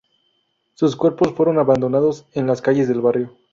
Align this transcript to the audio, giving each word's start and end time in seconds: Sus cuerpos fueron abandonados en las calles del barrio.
Sus 0.73 0.95
cuerpos 0.95 1.33
fueron 1.35 1.59
abandonados 1.59 2.25
en 2.33 2.47
las 2.47 2.63
calles 2.63 2.87
del 2.87 3.01
barrio. 3.01 3.37